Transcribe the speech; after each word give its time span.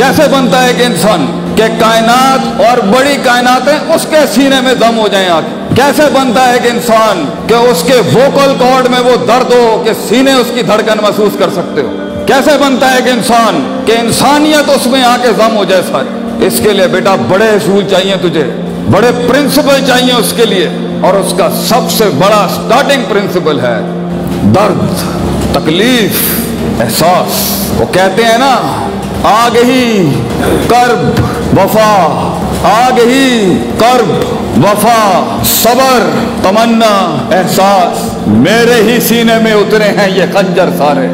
کیسے 0.00 0.22
بنتا 0.30 0.64
ہے 0.64 0.72
کہ 0.72 0.82
انسان؟ 0.82 1.52
کہ 1.56 1.64
کائنات 1.78 2.60
اور 2.60 2.78
بڑی 2.78 3.16
کائناتیں 3.22 3.94
اس 3.94 4.06
کے 4.10 4.16
سینے 4.34 4.60
میں 4.60 4.74
دم 4.74 4.98
ہو 4.98 5.08
جائیں 5.08 5.28
آگے۔ 5.28 5.74
کیسے 5.76 6.02
بنتا 6.12 6.52
ہے 6.52 6.58
کہ 6.58 6.68
انسان 6.68 7.24
کہ 7.46 7.54
اس 7.54 7.82
کے 7.86 7.92
ووکل 7.92 8.54
کارڈ 8.60 8.88
میں 8.88 9.00
وہ 9.00 9.16
درد 9.26 9.52
ہو 9.52 9.82
کہ 9.84 9.90
سینے 10.08 10.32
اس 10.32 10.46
کی 10.54 10.62
دھڑکن 10.62 10.98
محسوس 11.02 11.38
کر 11.38 11.50
سکتے 11.50 11.80
ہو؟ 11.80 12.22
کیسے 12.26 12.50
بنتا 12.58 12.94
ہے 12.94 12.98
کہ 13.04 13.08
انسان 13.08 13.82
کہ 13.86 13.92
انسانیت 13.92 14.70
اس 14.70 14.86
میں 14.86 15.04
آ 15.04 15.16
کے 15.22 15.28
دم 15.38 15.56
ہو 15.56 15.64
جائے 15.64 15.82
سارے 15.92 16.46
اس 16.46 16.60
کے 16.62 16.72
لیے 16.72 16.86
بیٹا 16.86 17.14
بڑے 17.28 17.48
اصول 17.48 17.88
چاہیے 17.90 18.16
تجھے۔ 18.28 18.50
بڑے 18.90 19.10
پرنسپل 19.28 19.86
چاہیے 19.86 20.12
اس 20.12 20.32
کے 20.36 20.44
لیے۔ 20.46 20.68
اور 21.00 21.14
اس 21.14 21.34
کا 21.38 21.50
سب 21.68 21.90
سے 21.90 22.04
بڑا 22.04 22.48
سٹارٹنگ 22.54 23.02
پرنسپل 23.08 23.60
ہے 23.60 23.78
درد، 24.42 24.94
تکلیف، 25.54 26.10
احساس۔ 26.80 27.60
وہ 27.80 27.84
کہتے 27.92 28.24
ہیں 28.24 28.38
نا 28.38 28.86
آگ 29.24 29.56
ہی 29.56 30.10
کرب، 30.68 31.20
وفا۔ 31.58 32.26
آگ 32.62 32.98
ہی 32.98 33.56
کرب، 33.78 34.10
وفا۔ 34.64 35.36
صبر، 35.44 36.10
تمنا، 36.42 37.16
احساس۔ 37.32 38.26
میرے 38.26 38.82
ہی 38.82 39.00
سینے 39.00 39.38
میں 39.42 39.52
اترے 39.52 39.84
ہیں 39.84 40.10
یہ 40.10 40.22
خنجر 40.32 40.68
سارے۔ 40.78 41.08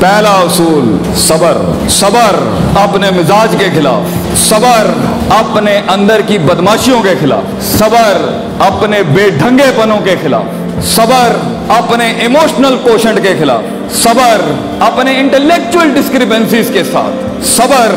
پہلا 0.00 0.30
اصول، 0.30 0.96
صبر۔ 1.16 1.56
صبر 1.88 2.36
اپنے 2.82 3.10
مزاج 3.10 3.56
کے 3.58 3.68
خلاف۔ 3.74 4.38
صبر 4.38 4.86
اپنے 5.30 5.80
اندر 5.88 6.20
کی 6.26 6.38
بدماشیوں 6.38 7.02
کے 7.02 7.14
خلاف۔ 7.20 7.64
صبر 7.78 8.38
اپنے 8.58 9.02
بے 9.02 9.30
ڈھنگے 9.30 9.70
پنوں 9.76 9.98
کے 10.04 10.16
خلاف۔ 10.22 10.44
صبر 10.82 11.36
اپنے 11.68 12.14
ایموشنل 12.18 12.76
کوشنٹ 12.82 13.22
کے 13.22 13.34
خلاف، 13.38 13.92
صبر 14.02 14.40
اپنے 14.80 15.20
انٹلیکچوئل 15.20 15.90
ڈسکریپنسیز 15.94 16.70
کے 16.72 16.82
ساتھ، 16.84 17.46
صبر 17.46 17.88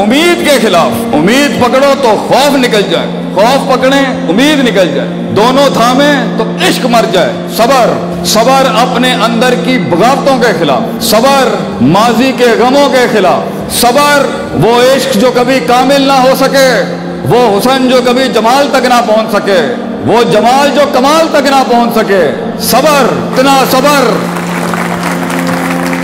امید 0.00 0.50
کے 0.50 0.58
خلاف۔ 0.62 1.14
امید 1.14 1.60
پکڑو 1.60 1.94
تو 2.02 2.24
خوف 2.28 2.56
نکل 2.56 2.82
جائے۔ 2.90 3.06
خوف 3.34 3.72
پکڑیں، 3.72 4.28
امید 4.28 4.58
نکل 4.58 4.88
جائے۔ 4.94 5.08
دونوں 5.08 5.68
تھامیں 5.72 6.38
تو 6.38 6.44
عشق 6.68 6.86
مر 6.86 7.04
جائے۔ 7.12 7.32
صبر 7.56 7.90
صبر 8.24 8.66
اپنے 8.78 9.14
اندر 9.14 9.54
کی 9.64 9.78
بغاوتوں 9.78 10.38
کے 10.38 10.52
خلاف، 10.58 11.04
صبر 11.04 11.48
ماضی 11.80 12.32
کے 12.36 12.46
غموں 12.58 12.88
کے 12.88 13.06
خلاف۔ 13.12 13.76
صبر 13.80 14.26
وہ 14.66 14.82
عشق 14.82 15.14
جو 15.14 15.30
کبھی 15.34 15.60
کامل 15.66 16.02
نہ 16.02 16.12
ہو 16.12 16.32
سکے، 16.40 16.96
وہ 17.24 17.58
حسن 17.58 17.88
جو 17.88 18.00
کبھی 18.04 18.24
جمال 18.34 18.68
تک 18.70 18.86
نہ 18.86 19.00
پہنچ 19.06 19.32
سکے۔ 19.32 19.87
وہ 20.06 20.22
جمال 20.22 20.70
جو 20.74 20.80
کمال 20.92 21.26
تک 21.32 21.50
نہ 21.50 21.62
پہنچ 21.70 21.94
سکے۔ 21.94 22.30
صبر، 22.60 23.12
اتنا 23.12 23.64
صبر۔ 23.70 24.10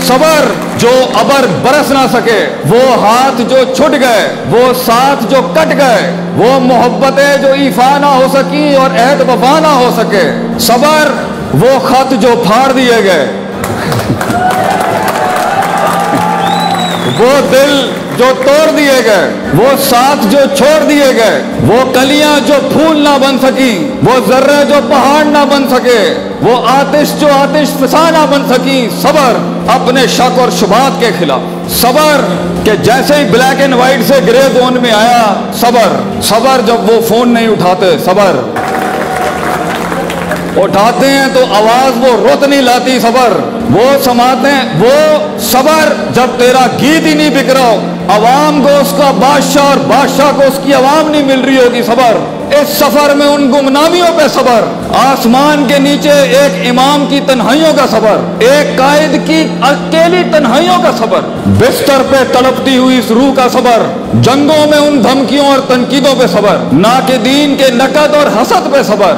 صبر 0.03 0.45
جو 0.78 0.91
ابر 1.14 1.47
برس 1.62 1.91
نہ 1.91 2.06
سکے۔ 2.12 2.47
وہ 2.70 3.06
ہاتھ 3.06 3.42
جو 3.42 3.56
چھٹ 3.77 4.00
گئے، 4.00 4.34
وہ 4.50 4.72
ساتھ 4.87 5.25
جو 5.31 5.37
کٹ 5.55 5.78
گئے۔ 5.78 6.17
وہ 6.37 6.61
محبتیں 6.61 7.37
جو 7.37 7.53
ایفا 7.53 7.98
نہ 7.98 8.06
ہو 8.06 8.27
سکی 8.33 8.75
اور 8.75 8.91
عہد 8.91 9.20
وفا 9.20 9.61
نہ 9.61 9.67
ہو 9.67 9.91
سکے۔ 9.97 10.31
صبر، 10.61 11.09
وہ 11.55 11.78
خط 11.78 12.12
جو 12.12 12.42
پھاڑ 12.47 12.72
دیے 12.72 13.05
گئے۔ 13.05 13.28
وہ 17.19 17.41
دل 17.53 17.91
جو 18.18 18.24
توڑ 18.44 18.70
دیے 18.76 18.98
گئے، 19.04 19.30
وہ 19.54 19.68
ساتھ 19.82 20.26
جو 20.30 20.38
چھوڑ 20.56 20.84
دیے 20.88 21.12
گئے، 21.16 21.42
وہ 21.66 21.94
کلیاں 21.94 22.46
جو 22.46 22.54
پھول 22.72 22.96
نہ 22.96 23.16
بن 23.20 23.38
سکی، 23.42 23.90
وہ 24.02 24.18
ذرے 24.28 24.64
جو 24.68 24.74
پہاڑ 24.88 25.24
نہ 25.24 25.44
بن 25.50 25.64
سکے، 25.70 26.14
وہ 26.42 26.56
آتش 26.66 27.20
جو 27.20 27.28
آتش 27.32 27.68
فسا 27.80 28.10
نہ 28.10 28.26
بن 28.30 28.54
سکی، 28.54 28.88
صبر 29.02 29.38
اپنے 29.68 30.06
شک 30.06 30.38
اور 30.38 30.50
شبات 30.60 31.00
کے 31.00 31.10
خلاف۔ 31.18 31.40
صبر 31.70 32.20
کہ 32.64 32.76
جیسے 32.76 33.14
ہی 33.14 33.24
بلیک 33.24 33.60
اینڈ 33.60 33.74
وائٹ 33.74 34.00
سے 34.08 34.14
گرے 34.26 34.42
زون 34.54 34.78
میں 34.82 34.92
آیا، 34.92 35.34
صبر 35.54 35.97
صبر 36.22 36.60
جب 36.66 36.91
وہ 36.91 37.00
فون 37.08 37.28
نہیں 37.28 37.48
اٹھاتے، 37.48 37.97
صبر۔ 38.04 38.36
اٹھاتے 40.56 41.06
ہیں 41.06 41.26
تو 41.34 41.41
آواز 41.54 42.04
وہ 42.04 42.16
روت 42.16 42.48
نہیں 42.48 42.62
لاتی، 42.62 42.98
صبر۔ 43.00 43.41
وہ 43.70 44.04
سماتے 44.04 44.50
ہیں، 44.50 44.80
وہ 44.80 45.19
صبر 45.41 45.92
جب 46.12 46.38
تیرا 46.38 46.66
گیت 46.82 47.06
ہی 47.06 47.14
نہیں 47.14 47.30
بک 47.30 47.50
رہا 47.50 47.62
ہو 47.62 47.94
عوام 48.09 48.62
کو 48.62 48.70
اس 48.81 48.92
کا 48.98 49.10
بادشاہ 49.19 49.65
اور 49.65 49.84
بادشاہ 49.88 50.32
کو 50.37 50.42
اس 50.42 50.59
کی 50.62 50.72
عوام 50.75 51.10
نہیں 51.10 51.22
مل 51.26 51.41
رہی 51.41 51.56
ہوگی 51.56 51.82
صبر 51.82 52.16
اس 52.53 52.69
سفر 52.70 53.15
میں 53.15 53.26
ان 53.26 53.50
گمنامیوں 53.53 54.09
پہ 54.16 54.26
صبر 54.32 54.65
آسمان 54.97 55.65
کے 55.69 55.78
نیچے 55.78 56.12
ایک 56.38 56.59
امام 56.70 57.06
کی 57.10 57.20
تنہائیوں 57.26 57.72
کا 57.76 57.87
صبر 57.91 58.20
ایک 58.41 58.76
قائد 58.78 59.16
کی 59.26 59.42
اکیلی 59.62 60.22
تنہائیوں 60.32 60.76
کا 60.82 60.91
صبر 60.98 61.20
بستر 61.59 62.03
پہ 62.10 62.22
تڑپتی 62.32 62.76
ہوئی 62.76 62.98
اس 62.98 63.10
روح 63.10 63.34
کا 63.37 63.48
صبر 63.53 63.87
جنگوں 64.22 64.66
میں 64.71 64.78
ان 64.78 65.03
دھمکیوں 65.04 65.47
اور 65.47 65.69
تنقیدوں 65.69 66.15
پہ 66.19 66.26
صبر 66.32 66.59
ناقدین 66.75 67.56
کے 67.56 67.71
نقد 67.75 68.15
اور 68.15 68.26
حسد 68.36 68.72
پہ 68.72 68.82
صبر 68.82 69.15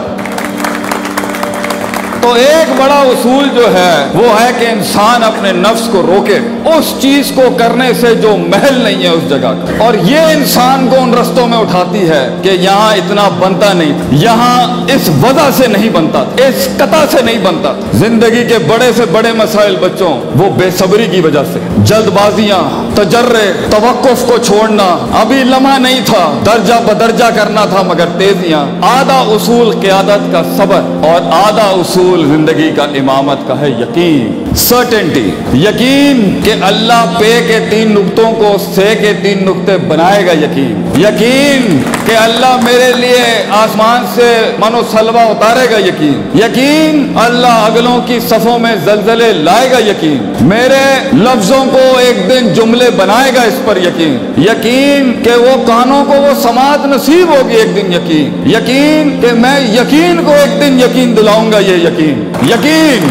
تو 2.20 2.32
ایک 2.32 2.80
بڑا 2.80 3.00
اصول 3.00 3.48
جو 3.54 3.66
ہے 3.74 4.06
وہ 4.14 4.40
ہے 4.40 4.50
کہ 4.58 4.66
انسان 4.66 5.22
اپنے 5.22 5.52
نفس 5.52 5.88
کو 5.92 6.02
روکے، 6.02 6.38
اس 6.64 6.94
چیز 7.00 7.32
کو 7.34 7.42
کرنے 7.58 7.88
سے 8.00 8.14
جو 8.14 8.36
محل 8.36 8.80
نہیں 8.80 9.02
ہے 9.02 9.08
اس 9.08 9.30
جگہ 9.30 9.38
کا۔ 9.40 9.84
اور 9.84 9.94
یہ 9.94 10.18
انسان 10.18 10.88
کو 10.90 10.96
ان 11.00 11.14
رستوں 11.14 11.46
میں 11.46 11.58
اٹھاتی 11.58 12.08
ہے 12.08 12.34
کہ 12.42 12.48
یہاں 12.48 12.94
اتنا 12.94 13.28
بنتا 13.28 13.72
نہیں، 13.72 13.92
یہاں 14.10 14.84
اس 14.88 15.08
وجہ 15.08 15.50
سے 15.56 15.66
نہیں 15.66 15.90
بنتا، 15.90 16.24
اس 16.36 16.68
قطع 16.76 17.04
سے 17.10 17.22
نہیں 17.22 17.38
بنتا۔ 17.42 17.72
زندگی 17.94 18.44
کے 18.48 18.58
بڑے 18.58 18.90
سے 18.96 19.04
بڑے 19.12 19.32
مسائل 19.32 19.76
بچوں، 19.76 20.20
وہ 20.38 20.50
بے 20.50 20.70
صبری 20.78 21.06
کی 21.10 21.20
وجہ 21.20 21.44
سے۔ 21.52 21.58
جلد 21.84 22.06
بازیاں 22.06 22.96
تجرے، 22.96 23.52
توقف 23.70 24.26
کو 24.26 24.38
چھوڑنا، 24.38 24.96
ابھی 25.20 25.36
لمحہ 25.36 25.78
نہیں 25.78 26.00
تھا، 26.04 26.38
درجہ 26.46 26.74
بدرجہ 26.86 27.24
کرنا 27.34 27.64
تھا 27.64 27.82
مگر 27.82 28.04
تیزیاں۔ 28.18 28.66
آدھا 28.82 29.20
اصول 29.20 29.80
قیادت 29.80 30.32
کا 30.32 30.42
صبر 30.56 31.06
اور 31.06 31.20
آدھا 31.46 31.64
اصول 31.64 32.26
زندگی 32.26 32.70
کا 32.76 32.82
امامت 32.82 33.48
کا 33.48 33.60
ہے 33.60 33.70
یقین۔ 33.70 34.45
سرٹنٹی 34.56 35.30
یقین 35.60 36.40
کہ 36.44 36.52
اللہ 36.66 37.16
پے 37.18 37.30
کے 37.46 37.58
تین 37.70 37.92
نقطوں 37.94 38.30
کو 38.32 38.56
سے 38.74 38.94
کے 39.00 39.12
تین 39.22 39.44
نقطے 39.46 39.76
بنائے 39.88 40.24
گا 40.26 40.32
یقین. 40.32 40.82
یقین 41.00 41.82
کہ 42.06 42.16
اللہ 42.16 42.56
میرے 42.62 42.92
لیے 43.00 43.24
آسمان 43.58 44.06
سے 44.14 44.28
منو 44.58 44.80
سلوا 44.92 45.22
اتارے 45.22 45.66
گا 45.70 45.78
یقین. 45.86 46.22
یقین 46.38 47.06
اللہ 47.24 47.60
اگلوں 47.66 48.00
کی 48.06 48.18
صفوں 48.28 48.58
میں 48.58 48.74
زلزلے 48.84 49.32
لائے 49.48 49.70
گا 49.70 49.78
یقین. 49.88 50.32
میرے 50.48 50.84
لفظوں 51.12 51.64
کو 51.72 51.84
ایک 51.98 52.28
دن 52.30 52.52
جملے 52.54 52.90
بنائے 52.96 53.30
گا 53.36 53.42
اس 53.42 53.60
پر 53.64 53.76
یقین. 53.86 54.18
یقین 54.42 55.12
کہ 55.24 55.36
وہ 55.36 55.54
کانوں 55.66 56.04
کو 56.04 56.20
وہ 56.22 56.34
سماعت 56.42 56.86
نصیب 56.94 57.34
ہوگی 57.34 57.56
ایک 57.56 57.76
دن 57.76 57.92
یقین. 57.92 58.42
یقین 58.50 59.16
کہ 59.22 59.32
میں 59.44 59.58
یقین 59.74 60.24
کو 60.24 60.32
ایک 60.32 60.60
دن 60.60 60.80
یقین 60.80 61.16
دلاؤں 61.16 61.52
گا 61.52 61.58
یہ 61.58 61.88
یقین. 61.88 62.24
یقین 62.50 63.08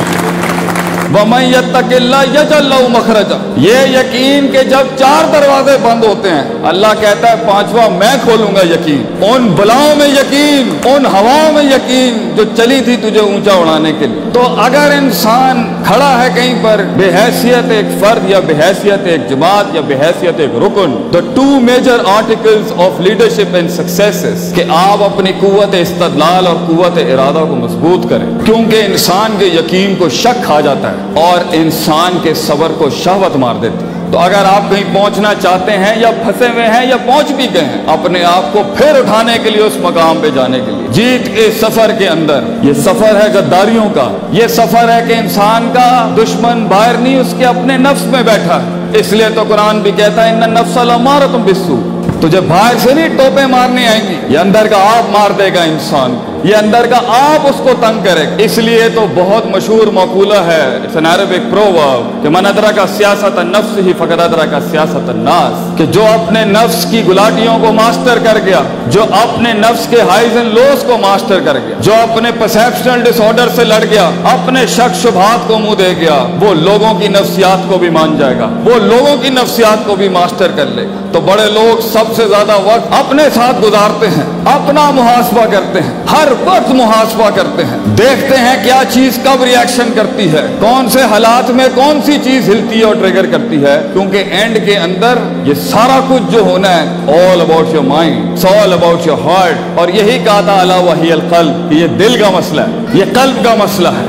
مخرجا۔ 2.89 3.53
یہ 3.57 3.99
یقین 3.99 4.51
کہ 4.51 4.63
جب 4.63 4.97
چار 4.99 5.31
دروازے 5.33 5.77
بند 5.81 6.03
ہوتے 6.03 6.29
ہیں، 6.29 6.43
اللہ 6.63 6.87
کہتا 7.01 7.29
ہے، 7.29 7.35
پانچواں 7.47 7.89
میں 7.89 8.15
کھولوں 8.23 8.55
گا 8.55 8.61
یقین۔ 8.65 9.23
ان 9.23 9.47
بلاؤں 9.47 9.95
میں 9.95 10.07
یقین، 10.07 10.77
ان 10.85 11.05
ہواؤں 11.05 11.51
میں 11.53 11.63
یقین 11.63 12.35
جو 12.35 12.43
چلی 12.57 12.81
تھی 12.81 12.95
تجھے 12.95 13.19
اونچا 13.19 13.51
اڑانے 13.51 13.91
کے 13.99 14.07
لیے۔ 14.07 14.24
تو 14.35 14.41
اگر 14.61 14.91
انسان 14.91 15.61
کھڑا 15.85 16.09
ہے 16.21 16.27
کہیں 16.35 16.63
پر، 16.63 16.81
بے 16.97 17.09
حیثیت 17.09 17.71
ایک 17.71 17.85
فرد 17.99 18.29
یا 18.29 18.39
بے 18.39 18.53
حیثیت 18.53 19.05
ایک 19.07 19.29
جماعت 19.29 19.75
یا 19.75 19.81
بے 19.87 19.95
حیثیت 19.95 20.39
ایک 20.39 20.55
رکن 20.63 20.95
the 21.13 21.19
two 21.35 21.43
major 21.61 22.03
articles 22.15 22.71
of 22.77 22.99
leadership 22.99 23.55
and 23.55 23.71
success 23.71 24.51
کہ 24.55 24.63
آپ 24.75 25.03
اپنی 25.03 25.31
قوت 25.39 25.75
استدلال 25.79 26.47
اور 26.47 26.55
قوت 26.67 26.97
ارادہ 26.97 27.45
کو 27.49 27.55
مضبوط 27.55 28.09
کریں۔ 28.09 28.27
کیونکہ 28.45 28.83
انسان 28.85 29.35
کے 29.39 29.45
یقین 29.45 29.95
کو 29.95 30.09
شک 30.21 30.43
کھا 30.45 30.61
جاتا 30.61 30.91
ہے 30.91 31.21
اور 31.21 31.53
انسان 31.53 32.17
کے 32.23 32.33
صبر 32.47 32.71
کو 32.77 32.89
شہوت 33.03 33.35
مار 33.35 33.61
دیتی 33.61 33.85
تو 34.15 34.19
اگر 34.19 34.45
آپ 34.45 34.71
کہیں 34.71 34.83
پہنچنا 34.93 35.33
چاہتے 35.41 35.71
ہیں 35.71 35.99
یا 35.99 36.11
پھنسے 36.11 36.47
ہوئے 36.47 36.67
ہیں 36.67 36.89
یا 36.89 36.97
پہنچ 37.05 37.31
بھی 37.31 37.47
گئے 37.53 37.63
ہیں، 37.63 37.81
اپنے 37.87 38.23
آپ 38.23 38.53
کو 38.53 38.61
پھر 38.77 38.99
اٹھانے 38.99 39.37
کے 39.43 39.49
لیے، 39.49 39.61
اس 39.61 39.73
مقام 39.81 40.19
پہ 40.21 40.29
جانے 40.29 40.59
کے 40.59 40.71
لیے۔ 40.71 40.87
جیت 40.89 41.35
کے 41.35 41.51
سفر 41.61 41.91
کے 41.99 42.07
اندر، 42.07 42.39
یہ 42.61 42.73
سفر 42.73 43.15
ہے 43.15 43.33
غداریوں 43.33 43.89
کا۔ 43.89 44.17
یہ 44.31 44.47
سفر 44.47 44.89
ہے 44.89 45.03
کہ 45.07 45.13
انسان 45.13 45.71
کا 45.73 46.15
دشمن 46.17 46.65
باہر 46.67 46.93
نہیں، 46.93 47.19
اس 47.19 47.33
کے 47.37 47.45
اپنے 47.45 47.77
نفس 47.77 48.05
میں 48.05 48.23
بیٹھا۔ 48.23 48.59
ہے 48.59 48.99
اس 48.99 49.13
لیے 49.13 49.25
تو 49.35 49.43
قرآن 49.49 49.79
بھی 49.79 49.91
کہتا 49.91 50.25
ہے، 50.25 50.31
ان 50.31 50.53
نفس 50.53 50.77
المارتم 50.77 51.43
بسو 51.43 51.94
تجھے 52.21 52.41
باہر 52.41 52.73
سے 52.79 52.93
نہیں 52.93 53.09
ٹوپے 53.09 53.45
مارنے 53.45 53.87
آئیں 53.87 54.01
گی۔ 54.09 54.33
یہ 54.33 54.39
اندر 54.39 54.67
کا 54.67 54.77
آپ 54.77 55.11
مار 55.11 55.31
دے 55.31 55.53
گا 55.53 55.61
انسان۔ 55.61 56.17
یہ 56.43 56.55
اندر 56.55 56.85
کا 56.89 56.97
آپ 57.07 57.47
اس 57.47 57.55
کو 57.57 57.69
تنگ 57.81 58.03
کرے۔ 58.03 58.23
گا 58.23 58.35
اس 58.37 58.57
لیے 58.57 58.89
تو 58.95 59.05
بہت 59.15 59.45
مشہور 59.45 59.87
مقولہ 59.87 60.37
ہے 60.47 60.79
اٹس 60.83 60.95
این 60.95 61.05
عربک 61.05 61.51
پروورب 61.51 62.23
کہ 62.23 62.29
من 62.29 62.45
ادرا 62.45 62.71
کا 62.71 62.85
سیاست 62.97 63.37
النفس 63.37 63.77
ہی 63.77 63.93
فقط 63.97 64.19
ادرا 64.19 64.45
کا 64.45 64.59
سیاست 64.71 65.09
الناس۔ 65.09 65.77
کہ 65.77 65.85
جو 65.85 66.05
اپنے 66.05 66.45
نفس 66.45 66.85
کی 66.91 67.03
گلاٹیوں 67.07 67.59
کو 67.59 67.71
ماسٹر 67.73 68.17
کر 68.23 68.37
گیا، 68.45 68.61
جو 68.87 69.03
اپنے 69.03 69.53
نفس 69.53 69.87
کے 69.89 70.01
ہائیز 70.01 70.37
اینڈ 70.37 70.53
لوز 70.53 70.83
کو 70.83 70.97
ماسٹر 70.97 71.39
کر 71.45 71.53
گیا، 71.53 71.75
جو 71.79 71.93
اپنے 71.93 72.31
پرسیپشنل 72.39 73.01
ڈس 73.01 73.21
آرڈر 73.21 73.47
سے 73.55 73.63
لڑ 73.63 73.83
گیا، 73.91 74.09
اپنے 74.23 74.67
شک 74.67 74.95
شبہات 75.01 75.47
کو 75.47 75.59
منہ 75.59 75.75
دے 75.75 75.93
گیا، 75.99 76.27
وہ 76.41 76.53
لوگوں 76.53 76.99
کی 76.99 77.07
نفسیات 77.07 77.69
کو 77.69 77.77
بھی 77.77 77.89
مان 77.89 78.17
جائے 78.17 78.37
گا۔ 78.37 78.45
وہ 78.65 78.79
لوگوں 78.79 79.17
کی 79.17 79.29
نفسیات 79.29 79.87
کو 79.87 79.95
بھی 79.95 80.09
ماسٹر 80.09 80.47
کر 80.55 80.65
لے۔ 80.65 80.87
تو 81.11 81.21
بڑے 81.21 81.51
لوگ 81.51 81.81
سب 81.95 82.15
سے 82.15 82.23
زیادہ 82.27 82.55
وقت 82.63 82.93
اپنے 82.93 83.23
ساتھ 83.33 83.61
گزارتے 83.61 84.07
ہیں، 84.07 84.23
اپنا 84.45 84.89
محاسبہ 84.91 85.45
کرتے 85.51 85.81
ہیں، 85.81 85.91
ہر 86.11 86.31
وقت 86.43 86.69
محاسبہ 86.71 87.29
کرتے 87.35 87.65
ہیں۔ 87.65 87.77
دیکھتے 87.97 88.37
ہیں 88.37 88.55
کیا 88.63 88.81
چیز 88.89 89.19
کب 89.23 89.43
ریاکشن 89.43 89.91
کرتی 89.95 90.27
ہے، 90.33 90.41
کون 90.59 90.89
سے 90.89 91.01
حالات 91.11 91.49
میں 91.51 91.67
کون 91.75 92.01
سی 92.05 92.17
چیز 92.23 92.49
ہلتی 92.49 92.79
ہے 92.79 92.83
اور 92.83 92.95
ٹریگر 92.95 93.25
کرتی 93.31 93.63
ہے۔ 93.63 93.77
کیونکہ 93.93 94.23
اینڈ 94.31 94.57
کے 94.65 94.77
اندر 94.77 95.19
یہ 95.43 95.53
سارا 95.61 95.99
کچھ 96.07 96.31
جو 96.31 96.41
ہونا 96.41 96.73
ہے 96.75 97.21
all 97.21 97.41
about 97.41 97.73
your 97.73 97.83
mind 97.83 98.45
all 98.45 98.73
about 98.73 99.07
your 99.07 99.25
heart 99.25 99.79
اور 99.79 99.87
یہی 99.89 100.17
کہا 100.23 100.41
تھا، 100.41 100.59
اللہ 100.61 100.83
وحی 100.83 101.11
القلب 101.11 101.73
یہ 101.73 101.87
دل 101.99 102.19
کا 102.21 102.29
مسئلہ 102.29 102.61
ہے، 102.61 102.85
یہ 102.93 103.13
قلب 103.13 103.43
کا 103.43 103.55
مسئلہ 103.55 103.95
ہے۔ 103.97 104.05